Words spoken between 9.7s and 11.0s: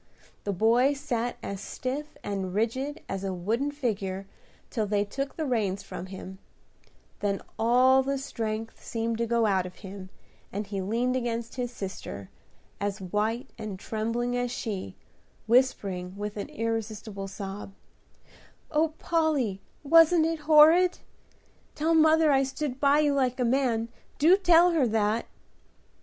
him, and he